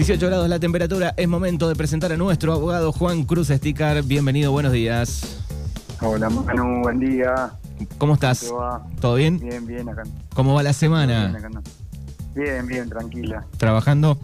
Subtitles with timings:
[0.00, 4.02] 18 grados la temperatura, es momento de presentar a nuestro abogado Juan Cruz Esticar.
[4.02, 5.36] Bienvenido, buenos días.
[6.00, 7.50] Hola Manu, buen día.
[7.98, 8.44] ¿Cómo estás?
[8.44, 8.82] ¿Cómo va?
[8.98, 9.38] ¿Todo bien?
[9.38, 10.04] Bien, bien, acá.
[10.32, 11.26] ¿Cómo va la Bien, semana?
[11.36, 11.62] acá no.
[12.34, 13.44] bien, bien, tranquila.
[13.58, 14.18] ¿Trabajando?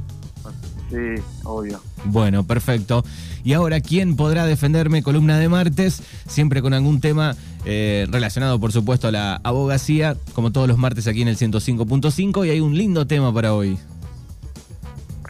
[0.88, 1.78] Sí, obvio.
[2.06, 3.04] Bueno, perfecto.
[3.44, 5.02] Y ahora, ¿quién podrá defenderme?
[5.02, 7.36] Columna de martes, siempre con algún tema
[7.66, 12.46] eh, relacionado, por supuesto, a la abogacía, como todos los martes aquí en el 105.5.
[12.46, 13.78] Y hay un lindo tema para hoy.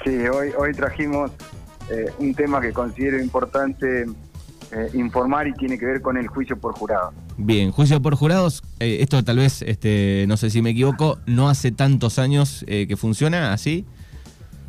[0.07, 1.33] Sí, hoy, hoy trajimos
[1.91, 4.07] eh, un tema que considero importante
[4.71, 7.13] eh, informar y tiene que ver con el juicio por jurado.
[7.37, 11.49] Bien, juicio por jurados, eh, esto tal vez, este, no sé si me equivoco, no
[11.49, 13.85] hace tantos años que funciona así.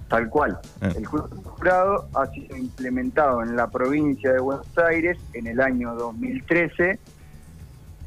[0.08, 0.58] Tal cual.
[0.82, 0.90] Ah.
[0.98, 5.62] El juicio por jurado ha sido implementado en la provincia de Buenos Aires en el
[5.62, 6.98] año 2013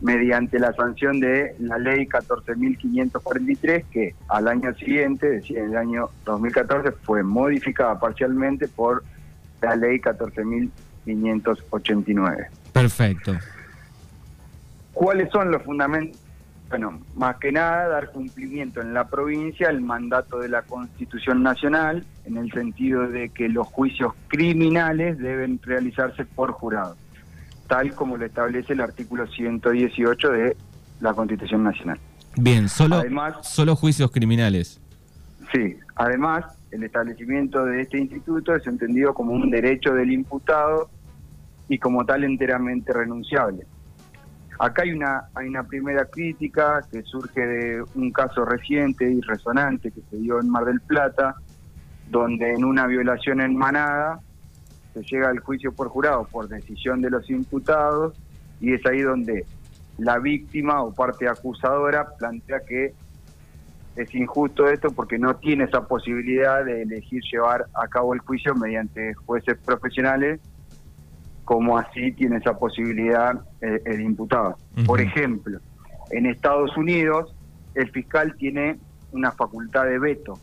[0.01, 5.77] mediante la sanción de la ley 14.543 que al año siguiente, es decir, en el
[5.77, 9.05] año 2014, fue modificada parcialmente por
[9.61, 12.49] la ley 14.589.
[12.73, 13.37] Perfecto.
[14.93, 16.19] ¿Cuáles son los fundamentos?
[16.71, 22.07] Bueno, más que nada dar cumplimiento en la provincia al mandato de la Constitución Nacional,
[22.25, 26.97] en el sentido de que los juicios criminales deben realizarse por jurado,
[27.71, 30.57] tal como lo establece el artículo 118 de
[31.01, 32.01] la Constitución Nacional.
[32.37, 34.81] Bien, solo, Además- solo juicios criminales.
[35.53, 40.91] Sí, además, el establecimiento de este instituto es entendido como un derecho del imputado
[41.69, 43.65] y como tal enteramente renunciable.
[44.59, 49.93] Acá hay una, hay una primera crítica que surge de un caso reciente y resonante
[49.93, 51.37] que se dio en Mar del Plata,
[52.11, 54.19] donde en una violación en manada
[54.95, 58.15] se llega al juicio por jurado por decisión de los imputados
[58.61, 59.47] y es ahí donde
[59.99, 62.95] la víctima o parte acusadora plantea que
[63.97, 68.55] es injusto esto porque no tiene esa posibilidad de elegir llevar a cabo el juicio
[68.55, 70.41] mediante jueces profesionales,
[71.45, 74.57] como así tiene esa posibilidad eh, el imputado.
[74.87, 75.59] Por ejemplo,
[76.11, 77.35] en Estados Unidos
[77.75, 78.79] el fiscal tiene
[79.13, 80.39] una facultad de veto,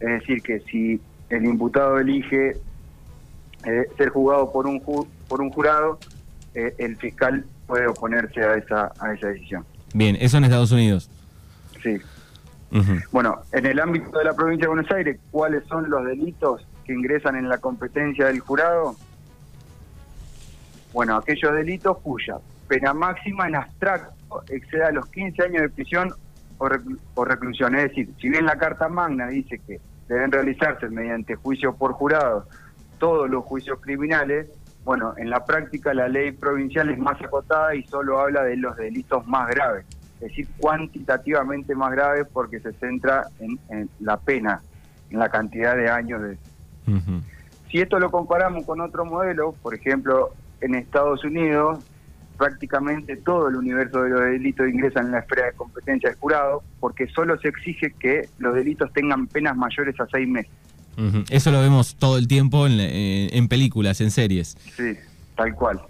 [0.00, 2.56] es decir, que si el imputado elige
[3.66, 5.98] eh, ser juzgado por un ju- por un jurado,
[6.54, 9.64] eh, el fiscal puede oponerse a esa a esa decisión.
[9.92, 11.10] Bien, eso en Estados Unidos.
[11.82, 11.98] Sí.
[13.12, 16.92] Bueno, en el ámbito de la provincia de Buenos Aires, ¿cuáles son los delitos que
[16.92, 18.96] ingresan en la competencia del jurado?
[20.92, 22.36] Bueno, aquellos delitos cuya
[22.68, 26.12] pena máxima en abstracto exceda los 15 años de prisión
[26.58, 27.74] o, reclu- o reclusión.
[27.76, 32.46] Es decir, si bien la Carta Magna dice que deben realizarse mediante juicio por jurado
[32.98, 34.48] todos los juicios criminales,
[34.84, 38.76] bueno, en la práctica la ley provincial es más acotada y solo habla de los
[38.76, 39.84] delitos más graves,
[40.16, 44.60] es decir, cuantitativamente más graves porque se centra en, en la pena,
[45.10, 46.38] en la cantidad de años de,
[47.70, 51.84] si esto lo comparamos con otro modelo, por ejemplo, en Estados Unidos,
[52.36, 56.62] prácticamente todo el universo de los delitos ingresa en la esfera de competencia del jurado,
[56.80, 60.52] porque solo se exige que los delitos tengan penas mayores a seis meses.
[61.30, 64.56] Eso lo vemos todo el tiempo en, eh, en películas, en series.
[64.76, 64.94] Sí,
[65.36, 65.80] tal cual.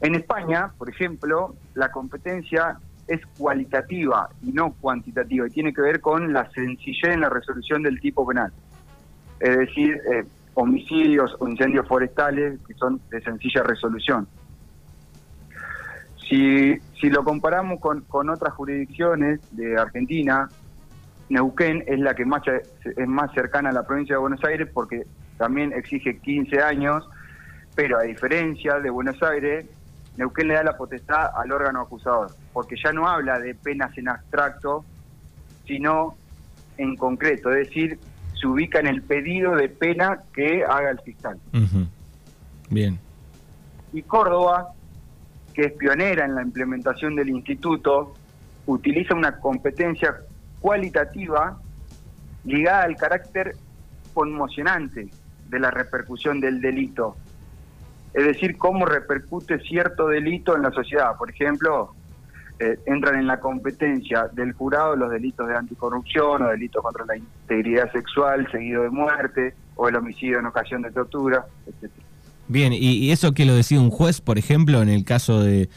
[0.00, 6.00] En España, por ejemplo, la competencia es cualitativa y no cuantitativa, y tiene que ver
[6.00, 8.52] con la sencillez en la resolución del tipo penal.
[9.40, 10.24] Es decir, eh,
[10.54, 14.28] homicidios o incendios forestales que son de sencilla resolución.
[16.28, 20.48] Si, si lo comparamos con, con otras jurisdicciones de Argentina,
[21.30, 22.42] Neuquén es la que más
[22.84, 25.06] es más cercana a la provincia de Buenos Aires porque
[25.38, 27.08] también exige 15 años,
[27.76, 29.64] pero a diferencia de Buenos Aires,
[30.16, 34.08] Neuquén le da la potestad al órgano acusador, porque ya no habla de penas en
[34.08, 34.84] abstracto,
[35.66, 36.16] sino
[36.76, 37.98] en concreto, es decir,
[38.34, 41.38] se ubica en el pedido de pena que haga el fiscal.
[42.70, 42.98] Bien.
[43.92, 44.72] Y Córdoba,
[45.54, 48.14] que es pionera en la implementación del instituto,
[48.66, 50.16] utiliza una competencia
[50.60, 51.58] cualitativa
[52.44, 53.56] ligada al carácter
[54.14, 55.08] conmocionante
[55.48, 57.16] de la repercusión del delito.
[58.14, 61.16] Es decir, cómo repercute cierto delito en la sociedad.
[61.16, 61.94] Por ejemplo,
[62.58, 67.16] eh, entran en la competencia del jurado los delitos de anticorrupción o delitos contra la
[67.16, 72.06] integridad sexual seguido de muerte o el homicidio en ocasión de tortura, etcétera.
[72.48, 75.68] Bien, ¿y, eso que lo decide un juez, por ejemplo, en el caso de,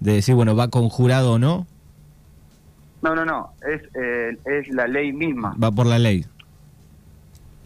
[0.00, 1.66] de decir, bueno, va con jurado o no?
[3.02, 5.54] No, no, no, es, eh, es la ley misma.
[5.62, 6.24] Va por la ley.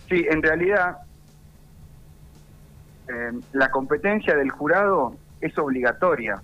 [0.08, 0.98] Sí, en realidad
[3.08, 6.40] eh, la competencia del jurado es obligatoria,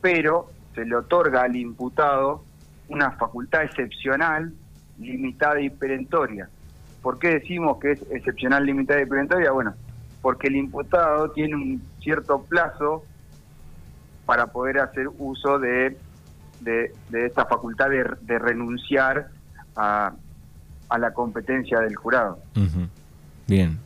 [0.00, 2.44] pero se le otorga al imputado
[2.88, 4.52] una facultad excepcional,
[4.98, 6.48] limitada y perentoria.
[7.00, 9.50] ¿Por qué decimos que es excepcional, limitada y preventoria?
[9.50, 9.74] Bueno,
[10.20, 13.04] porque el imputado tiene un cierto plazo
[14.26, 15.96] para poder hacer uso de,
[16.62, 19.28] de, esta facultad de, renunciar
[19.76, 20.12] a,
[20.88, 22.38] a, la competencia del jurado.
[23.46, 23.78] Bien.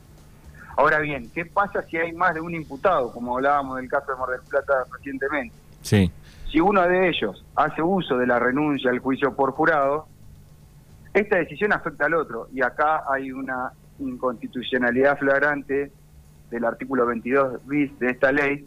[0.76, 4.18] Ahora bien, ¿qué pasa si hay más de un imputado, como hablábamos del caso de
[4.18, 5.54] Mar del Plata recientemente?
[5.80, 6.12] Sí.
[6.50, 10.06] Si uno de ellos hace uso de la renuncia al juicio por jurado,
[11.14, 15.90] esta decisión afecta al otro y acá hay una inconstitucionalidad flagrante
[16.50, 18.66] del artículo 22 bis de esta ley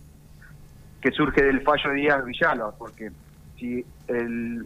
[1.01, 3.11] que surge del fallo de Díaz Villalba, porque
[3.59, 4.65] si el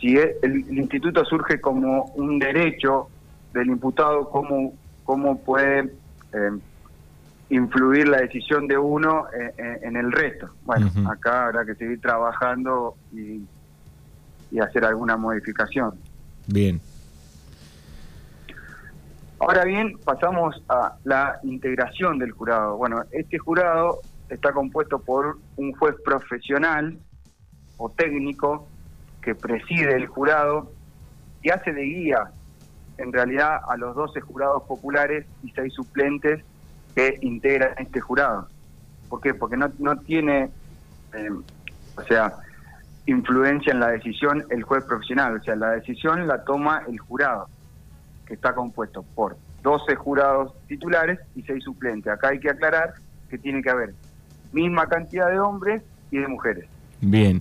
[0.00, 3.08] si el, instituto surge como un derecho
[3.52, 4.72] del imputado, ¿cómo,
[5.04, 5.92] cómo puede
[6.32, 6.50] eh,
[7.50, 9.26] influir la decisión de uno
[9.58, 10.48] en, el resto?
[10.64, 13.44] Bueno, acá habrá que seguir trabajando y,
[14.50, 15.98] y hacer alguna modificación.
[16.46, 16.80] Bien.
[19.38, 22.76] Ahora bien, pasamos a la integración del jurado.
[22.76, 26.98] Bueno, este jurado está compuesto por un juez profesional
[27.80, 28.68] o técnico
[29.22, 30.70] que preside el jurado
[31.42, 32.30] y hace de guía
[32.98, 36.44] en realidad a los 12 jurados populares y 6 suplentes
[36.94, 38.48] que integran este jurado.
[39.08, 39.32] ¿Por qué?
[39.32, 40.50] Porque no, no tiene,
[41.14, 41.30] eh,
[41.96, 42.34] o sea,
[43.06, 47.48] influencia en la decisión el juez profesional, o sea, la decisión la toma el jurado
[48.26, 52.12] que está compuesto por 12 jurados titulares y 6 suplentes.
[52.12, 52.92] Acá hay que aclarar
[53.30, 53.94] que tiene que haber
[54.52, 56.68] misma cantidad de hombres y de mujeres.
[57.00, 57.40] Bien.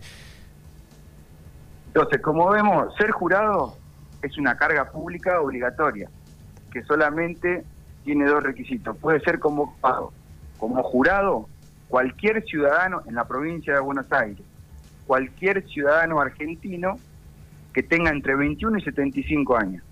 [1.90, 3.76] Entonces, como vemos, ser jurado
[4.22, 6.10] es una carga pública obligatoria,
[6.72, 7.64] que solamente
[8.04, 8.96] tiene dos requisitos.
[8.98, 10.14] Puede ser convocado
[10.58, 11.48] como jurado
[11.88, 14.46] cualquier ciudadano en la provincia de Buenos Aires,
[15.08, 16.98] cualquier ciudadano argentino
[17.74, 19.84] que tenga entre 21 y 75 años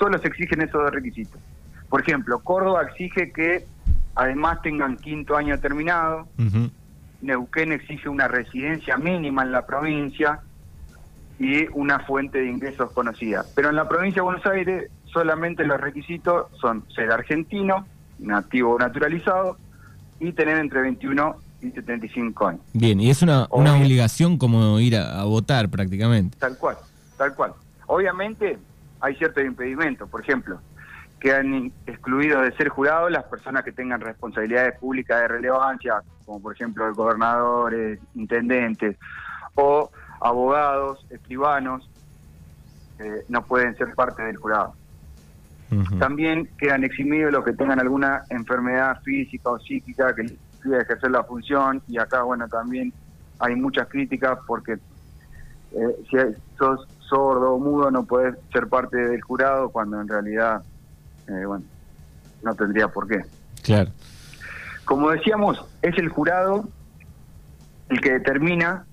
[0.00, 1.40] solo se exigen esos dos requisitos.
[1.88, 3.66] Por ejemplo, Córdoba exige que
[4.14, 6.26] además tengan quinto año terminado,
[7.20, 10.40] Neuquén exige una residencia mínima en la provincia
[11.40, 13.44] y una fuente de ingresos conocida.
[13.54, 17.86] Pero en la provincia de Buenos Aires solamente los requisitos son ser argentino,
[18.18, 19.56] nativo o naturalizado,
[20.20, 22.60] y tener entre 21 y 75 años.
[22.74, 26.36] Bien, y es una, una obligación como ir a votar prácticamente.
[26.38, 26.76] Tal cual,
[27.16, 27.54] tal cual.
[27.86, 28.58] Obviamente
[29.00, 30.10] hay ciertos impedimentos.
[30.10, 30.60] Por ejemplo,
[31.20, 36.54] quedan excluidos de ser jurados las personas que tengan responsabilidades públicas de relevancia, como por
[36.54, 38.96] ejemplo gobernadores, intendentes
[39.54, 41.88] o abogados, escribanos,
[43.28, 44.74] no pueden ser parte del jurado.
[45.98, 51.10] También quedan eximidos los que tengan alguna enfermedad física o psíquica que les impida ejercer
[51.12, 52.92] la función y acá, bueno, también
[53.38, 54.78] hay muchas críticas porque
[55.72, 56.16] eh, si
[56.58, 60.62] sos sordo o mudo no puedes ser parte del jurado cuando en realidad,
[61.28, 61.64] eh, bueno,
[62.42, 63.24] no tendría por qué.
[63.62, 63.90] Claro.
[64.84, 66.68] Como decíamos, es el jurado
[67.88, 68.84] el que determina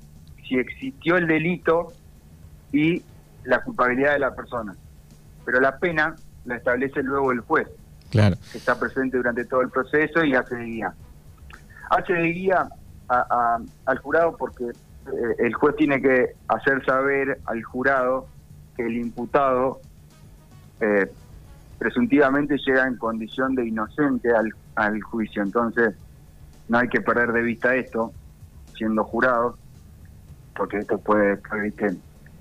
[0.47, 1.93] si existió el delito
[2.71, 3.03] y
[3.43, 4.75] la culpabilidad de la persona.
[5.45, 6.15] Pero la pena
[6.45, 7.67] la establece luego el juez,
[8.09, 8.35] claro.
[8.51, 10.93] que está presente durante todo el proceso y hace de guía.
[11.89, 12.67] Hace de guía
[13.07, 18.27] al jurado porque eh, el juez tiene que hacer saber al jurado
[18.75, 19.79] que el imputado
[20.81, 21.09] eh,
[21.79, 25.41] presuntivamente llega en condición de inocente al, al juicio.
[25.41, 25.95] Entonces,
[26.67, 28.11] no hay que perder de vista esto,
[28.75, 29.57] siendo jurado,
[30.57, 31.39] porque esto puede,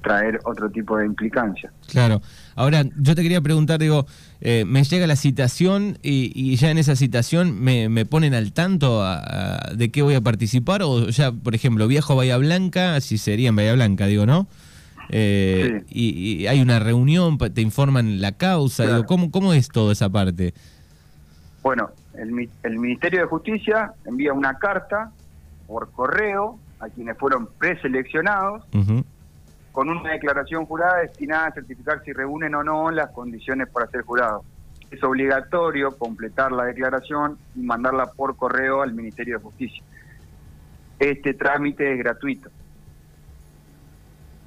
[0.02, 1.72] traer otro tipo de implicancia.
[1.88, 2.22] Claro.
[2.54, 4.06] Ahora, yo te quería preguntar, digo,
[4.40, 9.04] eh, me llega la citación y, ya en esa citación me, me ponen al tanto
[9.74, 13.48] de qué voy a participar o ya, por ejemplo, viajo a Bahía Blanca, si sería
[13.48, 14.46] en Bahía Blanca, digo, ¿no?
[15.08, 20.08] Eh, y, hay una reunión, te informan la causa, digo, ¿cómo, ¿cómo es toda esa
[20.08, 20.54] parte?
[21.62, 25.10] Bueno, el, el Ministerio de Justicia envía una carta
[25.66, 28.64] por correo a quienes fueron preseleccionados
[29.72, 34.02] con una declaración jurada destinada a certificar si reúnen o no las condiciones para ser
[34.02, 34.42] jurado.
[34.90, 39.82] Es obligatorio completar la declaración y mandarla por correo al Ministerio de Justicia.
[40.98, 42.50] Este trámite es gratuito.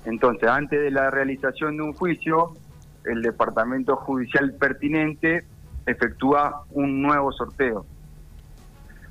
[0.05, 2.53] Entonces, antes de la realización de un juicio,
[3.05, 5.45] el departamento judicial pertinente
[5.85, 7.85] efectúa un nuevo sorteo.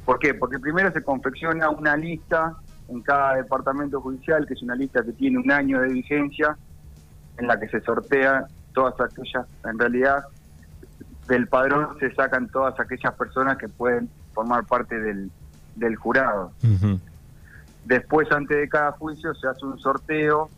[0.04, 0.34] ¿Por qué?
[0.34, 2.56] Porque primero se confecciona una lista
[2.88, 6.57] en cada departamento judicial, que es una lista que tiene un año de vigencia,
[7.38, 10.25] en la que se sortea todas aquellas, en realidad
[11.28, 15.30] del padrón se sacan todas aquellas personas que pueden formar parte del,
[15.76, 16.52] del jurado.
[17.85, 20.50] Después, antes de cada juicio, se hace un sorteo,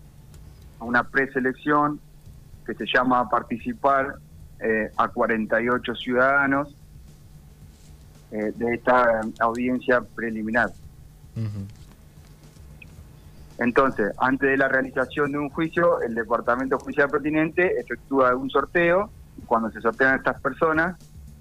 [0.80, 2.00] una preselección,
[2.66, 4.16] que se llama participar
[4.60, 6.74] eh, a 48 ciudadanos
[8.30, 10.70] eh, de esta audiencia preliminar.
[13.60, 19.10] Entonces, antes de la realización de un juicio, el Departamento Judicial Pertinente efectúa un sorteo.
[19.44, 20.96] Cuando se sortean estas personas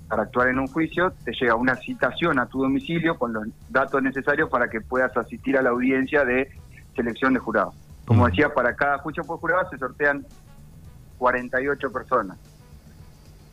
[0.09, 4.03] para actuar en un juicio, te llega una citación a tu domicilio con los datos
[4.03, 6.51] necesarios para que puedas asistir a la audiencia de
[6.93, 7.73] selección de jurados.
[8.05, 10.25] Como decía, para cada juicio por jurado se sortean
[11.19, 12.38] 48 personas.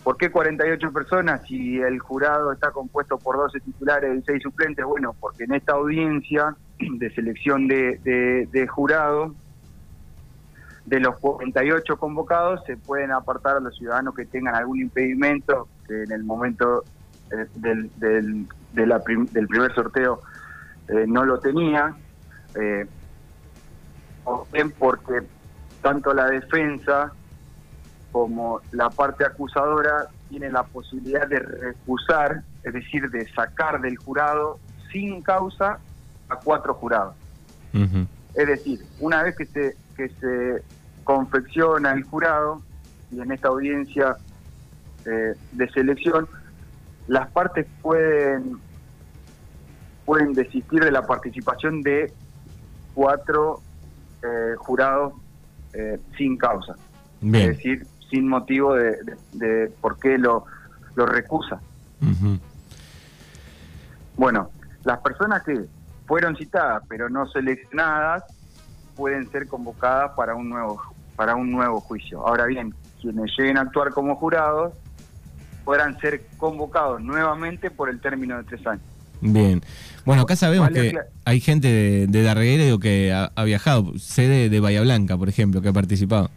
[0.03, 4.85] ¿Por qué 48 personas si el jurado está compuesto por 12 titulares y 6 suplentes?
[4.85, 9.35] Bueno, porque en esta audiencia de selección de, de, jurado,
[10.85, 16.03] de los 48 convocados se pueden apartar a los ciudadanos que tengan algún impedimento, que
[16.03, 16.85] en el momento
[17.33, 20.21] eh, del, del, primer sorteo
[20.89, 21.95] eh, no lo tenía,
[22.55, 22.87] eh,
[24.79, 25.23] porque
[25.83, 27.13] tanto la defensa
[28.13, 34.59] como la parte acusadora tiene la posibilidad de recusar, es decir, de sacar del jurado
[34.91, 35.79] sin causa
[36.29, 37.15] a cuatro jurados.
[38.35, 40.63] Es decir, una vez que se, que se
[41.05, 42.63] confecciona el jurado,
[43.11, 44.17] y en esta audiencia
[45.05, 46.29] eh, de selección,
[47.07, 48.59] las partes pueden,
[50.05, 52.13] pueden desistir de la participación de
[52.95, 53.61] cuatro
[54.23, 55.13] eh, jurados
[55.73, 56.75] eh, sin causa.
[57.23, 58.97] Es decir, sin motivo de,
[59.33, 60.45] de, por qué lo,
[60.95, 61.61] lo recusa.
[64.17, 64.51] Bueno,
[64.85, 65.67] las personas que
[66.07, 68.25] fueron citadas pero no seleccionadas
[68.97, 70.81] pueden ser convocadas para un nuevo
[71.17, 72.27] para un nuevo juicio.
[72.27, 74.75] Ahora bien, quienes lleguen a actuar como jurados
[75.65, 78.85] podrán ser convocados nuevamente por el término de tres años.
[79.21, 79.63] Bien.
[80.05, 84.83] Bueno, acá sabemos que hay gente de, de Darregueiro que ha, viajado, sede de Bahía
[84.83, 86.31] Blanca, por ejemplo, que ha participado.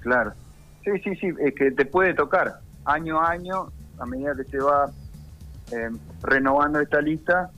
[0.00, 0.32] Claro.
[0.84, 4.58] Sí, sí, sí, es que te puede tocar año a año, a medida que se
[4.58, 4.90] va
[5.72, 5.90] eh,
[6.22, 7.50] renovando esta lista,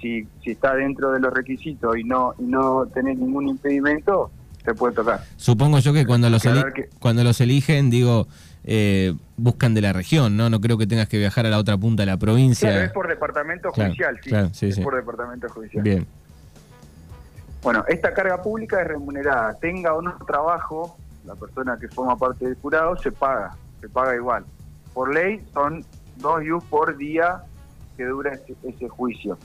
[0.00, 4.30] si, si está dentro de los requisitos y no, y no tenés ningún impedimento,
[4.64, 5.22] te puede tocar.
[5.36, 6.42] Supongo yo que cuando los,
[6.98, 8.26] cuando los eligen, digo,
[8.64, 10.50] eh, buscan de la región, ¿no?
[10.50, 12.68] No creo que tengas que viajar a la otra punta de la provincia.
[12.68, 14.20] Claro, es por departamento judicial,
[14.52, 14.66] sí.
[14.66, 15.82] es por departamento judicial.
[15.82, 16.06] Bien.
[17.62, 19.54] Bueno, esta carga pública es remunerada.
[19.58, 24.16] Tenga o no trabajo, la persona que forma parte del jurado se paga, se paga
[24.16, 24.44] igual.
[24.94, 25.84] Por ley son
[26.16, 27.42] dos yus por día
[27.96, 29.38] que dura ese juicio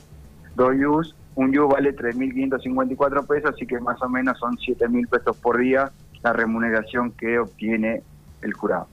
[0.56, 5.36] dos yus, un yus vale 3.554 pesos, así que más o menos son 7.000 pesos
[5.36, 8.02] por día la remuneración que obtiene
[8.42, 8.88] el jurado.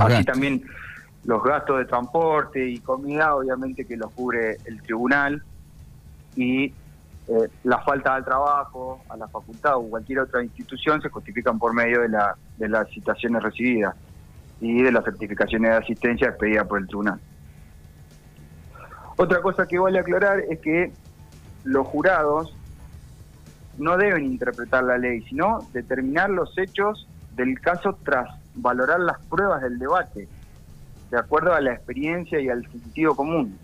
[0.00, 0.62] así también
[1.24, 5.42] los gastos de transporte y comida, obviamente que los cubre el tribunal,
[6.36, 6.72] y eh,
[7.62, 12.02] la falta de trabajo a la facultad o cualquier otra institución se justifican por medio
[12.02, 13.94] de, la, de las citaciones recibidas
[14.60, 17.18] y de las certificaciones de asistencia expedidas por el tribunal.
[19.16, 20.92] Otra cosa que vale aclarar es que
[21.64, 22.54] los jurados
[23.78, 29.62] no deben interpretar la ley, sino determinar los hechos del caso tras valorar las pruebas
[29.62, 30.28] del debate,
[31.10, 33.58] de acuerdo a la experiencia y al sentido común.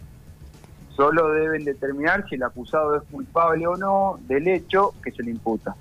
[0.97, 5.31] Solo deben determinar si el acusado es culpable o no del hecho que se le
[5.31, 5.75] imputa.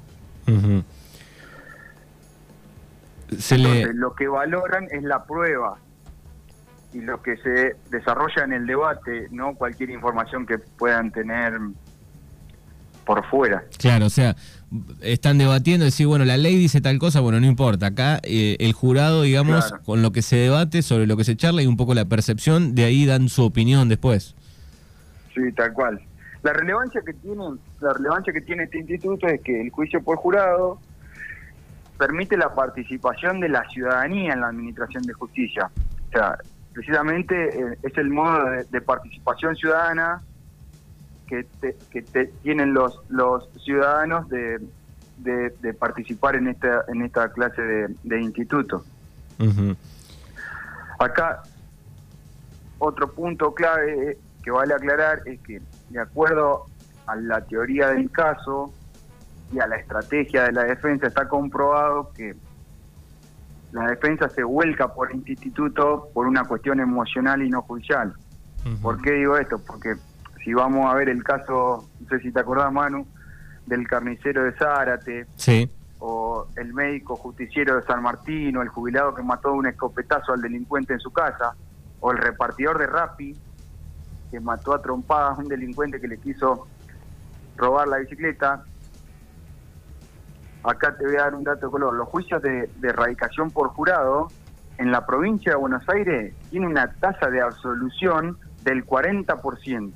[3.93, 5.77] lo que valoran es la prueba,
[6.93, 11.53] y lo que se desarrolla en el debate, no cualquier información que puedan tener
[13.05, 13.63] por fuera.
[13.77, 14.35] Claro, o sea,
[15.01, 17.87] están debatiendo, decir, bueno, la ley dice tal cosa, bueno, no importa.
[17.87, 21.61] Acá eh, el jurado, digamos, con lo que se debate, sobre lo que se charla
[21.61, 24.35] y un poco la percepción, de ahí dan su opinión después.
[25.33, 25.99] Sí, tal cual.
[26.43, 27.43] La relevancia que tiene,
[27.81, 30.79] la relevancia que tiene este instituto es que el juicio por jurado
[31.97, 35.69] permite la participación de la ciudadanía en la administración de justicia.
[36.07, 36.37] O sea,
[36.73, 40.21] precisamente eh, es el modo de, participación ciudadana
[41.27, 41.45] que,
[41.91, 42.01] que
[42.41, 44.59] tienen los, los ciudadanos de,
[45.19, 48.83] de, participar en esta, en esta clase de, instituto.
[50.99, 51.43] Acá,
[52.77, 56.65] otro punto clave que vale aclarar es que, de acuerdo
[57.05, 58.73] a la teoría del caso
[59.51, 62.35] y a la estrategia de la defensa, está comprobado que
[63.71, 68.13] la defensa se vuelca por este instituto por una cuestión emocional y no judicial.
[68.81, 69.59] ¿Por qué digo esto?
[69.59, 69.95] Porque
[70.43, 73.05] si vamos a ver el caso, no sé si te acordás, Manu,
[73.65, 75.69] del carnicero de Zárate, sí.
[75.99, 80.41] o el médico justiciero de San Martín, o el jubilado que mató un escopetazo al
[80.41, 81.55] delincuente en su casa,
[81.99, 83.35] o el repartidor de Rappi,
[84.31, 86.67] que mató a trompadas a un delincuente que le quiso
[87.57, 88.63] robar la bicicleta,
[90.63, 93.69] acá te voy a dar un dato de color, los juicios de, de erradicación por
[93.69, 94.29] jurado
[94.77, 99.91] en la provincia de Buenos Aires tiene una tasa de absolución del 40%.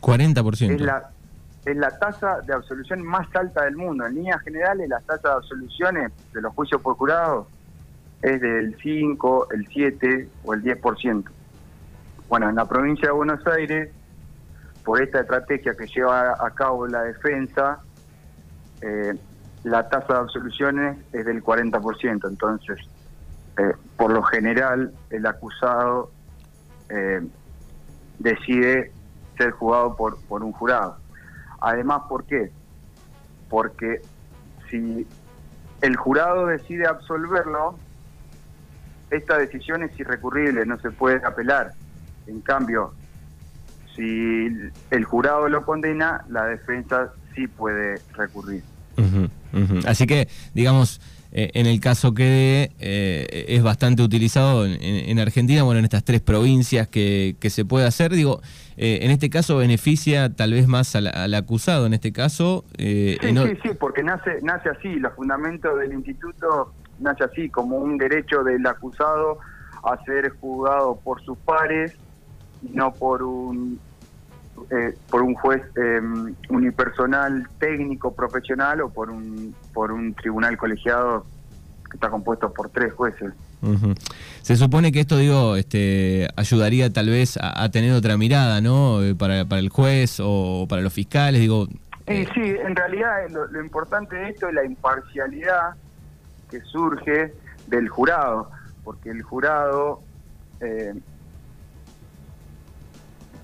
[0.00, 0.74] 40%.
[0.74, 1.10] Es la,
[1.64, 4.06] es la tasa de absolución más alta del mundo.
[4.06, 7.48] En líneas generales, la tasa de absoluciones de los juicios por jurado
[8.22, 11.24] es del 5, el 7 o el 10%.
[12.28, 13.90] Bueno, en la provincia de Buenos Aires,
[14.84, 17.80] por esta estrategia que lleva a cabo la defensa,
[18.80, 19.14] eh,
[19.64, 22.28] la tasa de absoluciones es del 40%.
[22.28, 22.78] Entonces,
[23.58, 26.10] eh, por lo general, el acusado
[26.88, 27.20] eh,
[28.18, 28.92] decide
[29.36, 30.96] ser juzgado por, por un jurado.
[31.60, 32.50] Además, ¿por qué?
[33.48, 34.02] Porque
[34.68, 35.06] si
[35.80, 37.76] el jurado decide absolverlo,
[39.10, 41.72] esta decisión es irrecurrible, no se puede apelar.
[42.26, 42.94] En cambio,
[43.94, 44.48] si
[44.90, 48.64] el jurado lo condena, la defensa sí puede recurrir.
[49.86, 51.00] Así que, digamos,
[51.34, 56.20] eh, en el caso que eh, es bastante utilizado en, Argentina, bueno, en estas tres
[56.20, 58.42] provincias que, se puede hacer, digo,
[58.76, 62.66] eh, en este caso beneficia tal vez más al, acusado, en este caso.
[62.76, 67.96] sí, sí, sí, porque nace, nace así, los fundamentos del instituto nace así, como un
[67.96, 69.38] derecho del acusado
[69.84, 71.96] a ser juzgado por sus pares
[72.62, 73.80] y no por un
[74.70, 81.24] eh, por un juez em, unipersonal técnico profesional o por un por un tribunal colegiado
[81.90, 83.32] que está compuesto por tres jueces.
[84.42, 89.02] Se supone que esto, digo, este, ayudaría tal vez a, tener otra mirada, ¿no?
[89.04, 91.68] Eh, para, para el juez o para los fiscales, digo.
[92.06, 95.74] Eh, sí, en realidad lo, lo, importante de esto es la imparcialidad
[96.50, 97.32] que surge
[97.68, 98.50] del jurado,
[98.82, 100.02] porque el jurado
[100.60, 100.94] eh,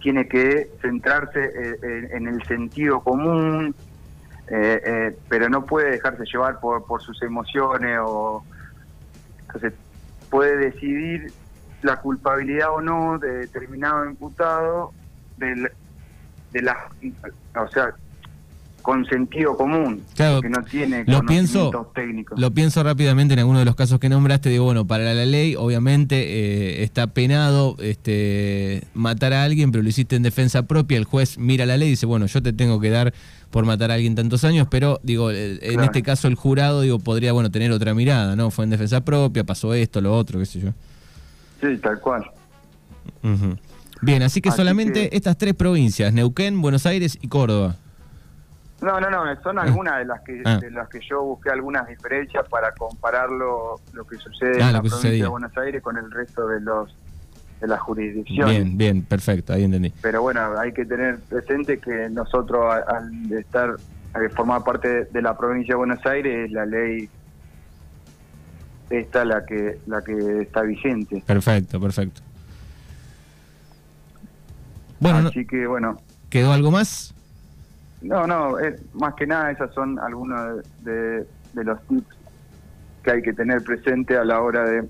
[0.00, 3.74] tiene que centrarse eh, en, el sentido común,
[4.48, 8.44] eh, pero no puede dejarse llevar por, por sus emociones o
[9.40, 9.74] entonces
[10.30, 11.32] puede decidir
[11.82, 14.92] la culpabilidad o no de determinado imputado
[15.36, 15.70] de,
[16.52, 16.76] de la
[17.56, 17.94] o sea
[18.82, 22.38] con sentido común, que no tiene lo pienso, técnicos.
[22.38, 25.56] Lo pienso rápidamente en alguno de los casos que nombraste, digo, bueno, para la ley
[25.56, 31.04] obviamente eh, está penado este, matar a alguien, pero lo hiciste en defensa propia, el
[31.04, 33.12] juez mira la ley y dice, bueno, yo te tengo que dar
[33.50, 36.98] por matar a alguien tantos años, pero digo, eh, en este caso el jurado, digo,
[36.98, 38.50] podría, bueno, tener otra mirada, ¿no?
[38.50, 40.70] Fue en defensa propia, pasó esto, lo otro, qué sé yo.
[41.60, 42.30] Sí, tal cual.
[44.00, 47.76] Bien, así que solamente estas tres provincias, Neuquén, Buenos Aires y Córdoba.
[48.80, 49.62] No, no, no, son ah.
[49.62, 50.58] algunas de las que ah.
[50.58, 54.82] de las que yo busqué algunas diferencias para compararlo lo que sucede ah, en la
[54.82, 56.94] provincia de Buenos Aires con el resto de los
[57.60, 58.54] de las jurisdicciones.
[58.54, 59.92] Bien, bien, perfecto, ahí entendí.
[60.00, 63.74] Pero bueno, hay que tener presente que nosotros al estar
[64.14, 67.08] al formar parte de la provincia de Buenos Aires, la ley
[68.90, 71.22] esta la que la que está vigente.
[71.26, 72.22] Perfecto, perfecto.
[75.00, 76.00] Bueno, así que bueno.
[76.30, 77.14] ¿Quedó algo más?
[78.00, 82.16] No, no, es, más que nada esas son algunos de, los tips
[83.02, 84.88] que hay que tener presente a la hora de,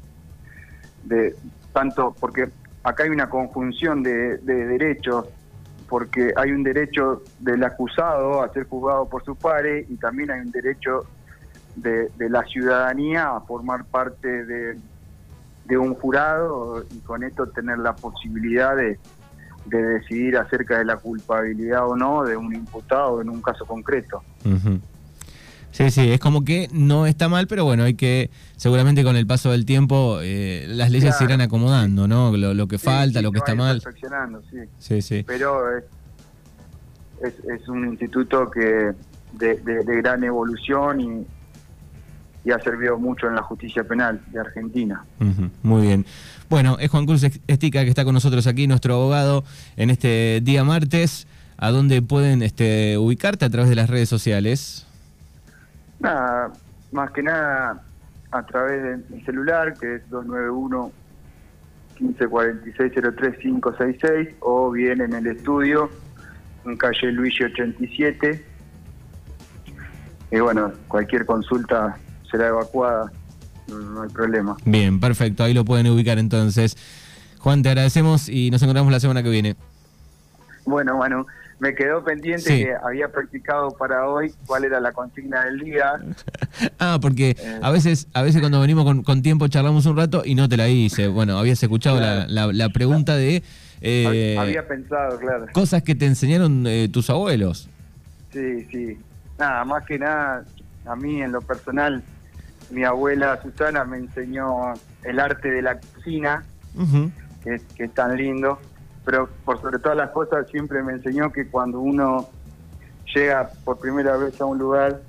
[1.05, 1.37] de
[1.73, 2.51] tanto, porque
[2.83, 5.27] acá hay una conjunción de, derechos,
[5.89, 10.41] porque hay un derecho del acusado a ser juzgado por su padre y también hay
[10.41, 11.07] un derecho
[11.77, 14.79] de, de la ciudadanía a formar parte de,
[15.65, 18.99] de un jurado y con esto tener la posibilidad de,
[19.69, 24.23] de decidir acerca de la culpabilidad o no de un imputado en un caso concreto.
[25.71, 29.27] Sí, sí, es como que no está mal, pero bueno, hay que, seguramente con el
[29.27, 32.37] paso del tiempo, eh, las leyes se irán acomodando, ¿no?
[32.37, 33.81] Lo, que falta, lo que está mal.
[33.81, 34.59] Perfeccionando, sí.
[34.79, 35.25] Sí, sí.
[35.27, 35.85] Pero es,
[37.23, 38.93] es, un instituto que
[39.35, 41.27] de, de, gran evolución y,
[42.49, 45.05] y ha servido mucho en la justicia penal de Argentina.
[45.63, 46.07] Muy bien.
[46.49, 49.45] Bueno, es Juan Cruz Estica que está con nosotros aquí, nuestro abogado,
[49.77, 51.27] en este día martes.
[51.59, 54.87] ¿A dónde pueden este, ubicarte a través de las redes sociales?
[56.01, 56.51] Nada,
[56.91, 57.83] más que nada
[58.31, 60.91] a través de mi celular, que es 291
[62.01, 65.91] 1546 o bien en el estudio,
[66.65, 68.43] en calle Luigi 87.
[70.31, 71.99] Y bueno, cualquier consulta
[72.31, 73.13] será evacuada,
[73.69, 74.57] no hay problema.
[74.65, 76.77] Bien, perfecto, ahí lo pueden ubicar entonces.
[77.39, 79.57] Juan, te agradecemos y nos encontramos la semana que viene.
[80.65, 81.27] Bueno, bueno,
[81.61, 85.93] me quedó pendiente que había practicado para hoy cuál era la consigna del día.
[86.79, 87.61] ah, porque eh.
[87.63, 90.69] a veces a veces cuando venimos con, tiempo charlamos un rato y no te la
[90.69, 91.09] hice.
[91.09, 93.43] Bueno, habías escuchado la, la, pregunta de...
[93.81, 95.47] Eh, había pensado, claro.
[95.53, 97.69] Cosas que te enseñaron eh, tus abuelos.
[98.33, 98.99] Sí, sí.
[99.39, 100.45] Nada, más que nada
[100.85, 102.03] A mí, en lo personal,
[102.71, 104.73] mi abuela Susana me enseñó
[105.05, 106.45] el arte de la cocina,
[107.43, 108.59] que es, que es tan lindo,
[109.05, 112.29] pero por sobre todas las cosas siempre me enseñó que cuando uno
[113.15, 115.01] llega por primera vez a un lugar,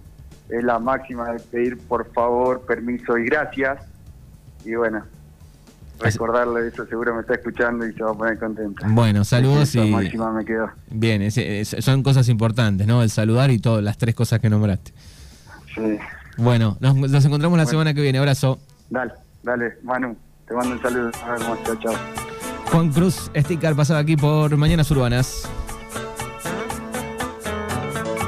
[0.50, 3.84] es la máxima de pedir por favor, permiso y gracias.
[4.66, 5.04] Y bueno,
[6.00, 8.88] recordarle eso seguro me está escuchando y se va a poner contenta.
[8.90, 10.70] Bueno, saludos Esa y máxima me quedó.
[10.90, 13.04] bien, es- es- son cosas importantes, ¿no?
[13.04, 14.94] El saludar y todas las tres cosas que nombraste.
[15.76, 15.98] Sí.
[16.38, 17.70] Bueno, nos, nos encontramos la Bueno.
[17.70, 18.18] semana que viene.
[18.20, 18.60] Abrazo.
[18.90, 19.14] Dale,
[19.44, 20.16] dale, Manu,
[20.48, 21.12] te mando un saludo.
[21.26, 21.94] A ver cómo está, chao.
[22.72, 25.50] Juan Cruz, sticker pasado aquí por Mañanas Urbanas.